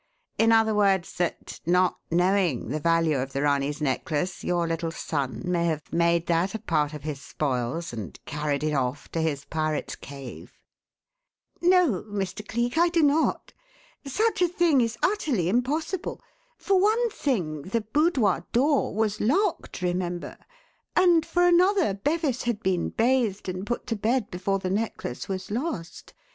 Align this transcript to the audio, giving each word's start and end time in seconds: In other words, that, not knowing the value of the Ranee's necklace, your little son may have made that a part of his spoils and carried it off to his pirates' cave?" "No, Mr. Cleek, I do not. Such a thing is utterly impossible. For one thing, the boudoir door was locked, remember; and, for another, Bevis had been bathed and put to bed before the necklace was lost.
In 0.39 0.51
other 0.51 0.73
words, 0.73 1.13
that, 1.17 1.59
not 1.63 1.99
knowing 2.09 2.69
the 2.69 2.79
value 2.79 3.19
of 3.19 3.33
the 3.33 3.43
Ranee's 3.43 3.79
necklace, 3.79 4.43
your 4.43 4.67
little 4.67 4.89
son 4.89 5.43
may 5.45 5.65
have 5.67 5.93
made 5.93 6.25
that 6.25 6.55
a 6.55 6.59
part 6.59 6.95
of 6.95 7.03
his 7.03 7.21
spoils 7.21 7.93
and 7.93 8.19
carried 8.25 8.63
it 8.63 8.73
off 8.73 9.11
to 9.11 9.21
his 9.21 9.45
pirates' 9.45 9.95
cave?" 9.95 10.53
"No, 11.61 12.01
Mr. 12.09 12.43
Cleek, 12.47 12.79
I 12.79 12.89
do 12.89 13.03
not. 13.03 13.53
Such 14.03 14.41
a 14.41 14.47
thing 14.47 14.81
is 14.81 14.97
utterly 15.03 15.47
impossible. 15.47 16.19
For 16.57 16.81
one 16.81 17.11
thing, 17.11 17.61
the 17.61 17.81
boudoir 17.81 18.47
door 18.51 18.95
was 18.95 19.21
locked, 19.21 19.83
remember; 19.83 20.35
and, 20.95 21.23
for 21.23 21.45
another, 21.47 21.93
Bevis 21.93 22.41
had 22.41 22.63
been 22.63 22.89
bathed 22.89 23.47
and 23.47 23.67
put 23.67 23.85
to 23.85 23.95
bed 23.95 24.31
before 24.31 24.57
the 24.57 24.71
necklace 24.71 25.27
was 25.29 25.51
lost. 25.51 26.15